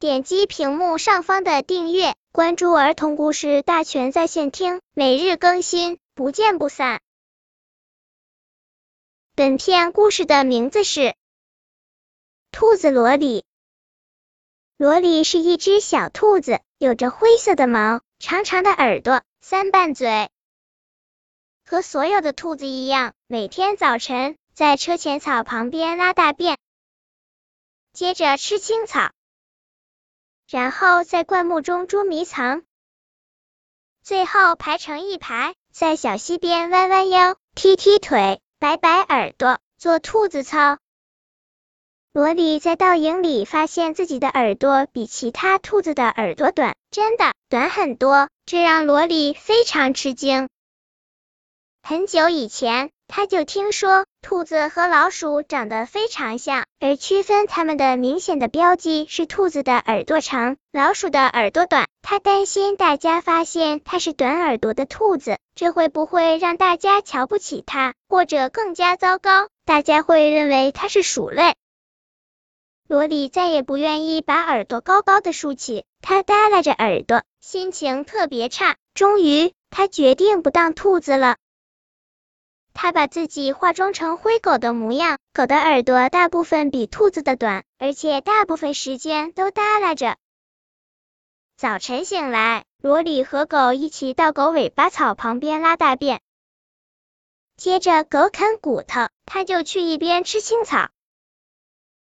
[0.00, 7.00] 点击屏幕上方的订阅，关注儿童故事大全在线听，每日更新，不见不散。
[9.34, 11.00] 本片故事的名字是
[12.52, 13.40] 《兔子罗里》。
[14.76, 20.30] 罗里是一只小兔子，有着灰色的毛，长长的耳朵，三瓣嘴。
[21.66, 26.56] 和所有的兔子一样，每天早晨在车前草旁边拉大便。
[27.92, 29.10] 接着吃青草，
[30.50, 32.62] 然后在灌木中捉迷藏，
[34.02, 40.78] 最后排成一排，在小溪边弯弯腰、踢踢腿、摆摆耳朵，做兔子操。
[42.12, 50.48] 罗里在倒影里发现自己的耳朵比其他兔子的耳朵短，真的短很多，这让罗里非常吃惊。
[51.88, 52.90] 很久以前。
[53.06, 61.86] 他就听说兔子和老鼠长得非常像，而区分它们的明显的标记是兔子的耳朵长，老鼠的耳朵短。
[62.02, 71.54] 他担心大家发现它是短耳朵的兔子，这会不会让大家瞧不起它，或者更加糟糕，大家会认为它是鼠类。
[72.86, 78.76] 罗里再也不愿意把耳朵高高的竖起，他耷拉着耳朵，心情特别差。
[78.92, 81.36] 终于，他决定不当兔子了。
[82.80, 90.16] 他把自己化妆成灰狗的模样，狗的耳朵大部分比兔子的短，而且大部分时间都耷拉着。
[91.56, 96.20] 早晨醒来，罗里和狗一起到狗尾巴草旁边拉大便，
[97.56, 100.88] 接着狗啃骨头，他就去一边吃青草，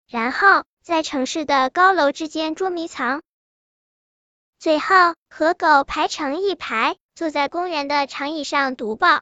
[0.09, 3.21] 然后在城市的高楼之间捉迷藏，
[4.59, 9.21] 最后和狗排成一排，坐在公园的长椅上读报。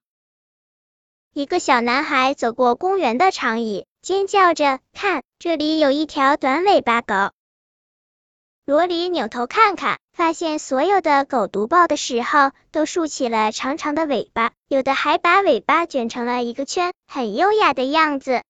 [1.38, 7.13] 一个小男孩走过公园的长椅，尖叫着：“看，这里有一条短尾巴狗！”
[8.66, 18.41] 罗里扭头看看，发现所有的狗读报的时候都竖起了长长的尾巴，有的还把尾巴卷成了一个圈，很优雅的样子。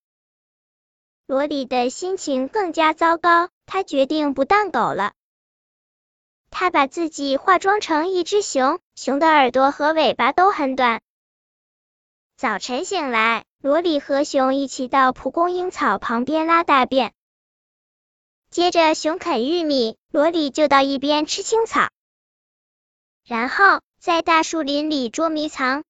[1.26, 5.12] 罗里的心情更加糟糕，他决定不当狗了。
[6.52, 11.02] 他把自己化妆成一只熊，熊的耳朵和尾巴都很短。
[12.38, 17.12] 早晨醒来，罗里和熊一起到蒲公英草旁边拉大便。
[18.52, 21.90] 接着，熊啃玉米，罗里就到一边吃青草。
[23.26, 25.84] 然后在大树林里捉迷藏。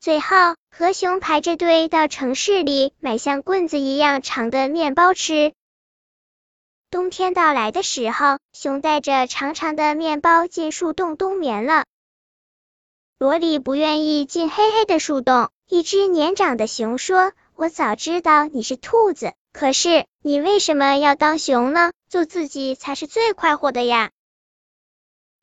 [0.00, 0.36] 最后，
[0.70, 5.54] 和熊排着队到城市里买像棍子一样长的面包吃。
[6.90, 11.86] 冬天到来的时候，熊带着长长的面包进树洞冬眠了。
[13.18, 15.48] 罗里不愿意进黑黑的树洞。
[15.66, 21.92] 一只年长的熊说：“我早知道你是兔子，可是你为什么要当熊呢？
[22.10, 24.10] 做自己才是最快活的呀！”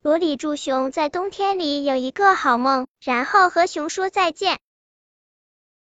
[0.02, 4.60] 罗里祝熊在冬天里有一个好梦，然后和熊说再见。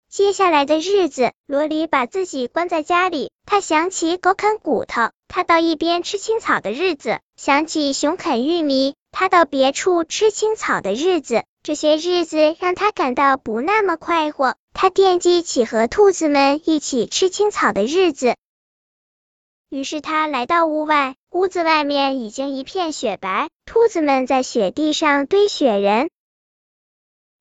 [0.09, 3.31] 接下来的日子，罗里把自己关在家里。
[3.45, 11.45] 他想起狗啃骨头，他到一边吃青草的日子；想起熊啃玉米，他到别处吃青草的日子。
[11.67, 18.37] 这些日子让他感到不那么快活，他惦记起和兔子们一起吃青草的日子。
[19.67, 26.09] 于是他来到屋外，屋子外面已经一片雪白，兔子们在雪地上堆雪人。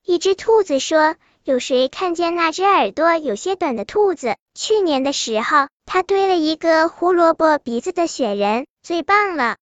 [0.03, 4.35] 一只兔子说：“有谁看见那只耳朵有些短的兔子？
[4.53, 9.55] 去年的时候，它堆了一个胡萝卜鼻子的雪人，最棒了。”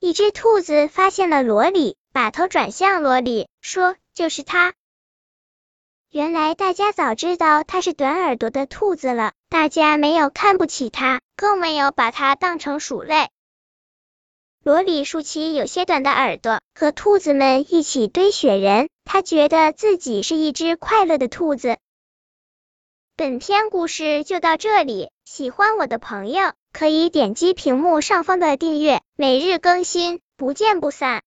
[0.00, 1.98] 一只兔子发现了罗里。
[2.16, 4.72] 把头转向罗里，说：“就是他。”
[6.10, 13.28] 原来大家早知道他是短耳朵的兔子了，大家没有看不起他，更没有把他当成鼠类。
[14.64, 21.76] 罗里竖起有些短的耳朵，和兔子们一起堆雪人，他觉得自己是一只快乐的兔子。
[23.14, 31.22] 本篇故事就到这里，喜欢我的朋友可以点击屏幕上方的订阅，每日更新，不见不散。